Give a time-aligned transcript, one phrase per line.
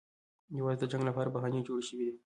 [0.57, 2.15] یوازې د جنګ لپاره بهانې جوړې شوې دي.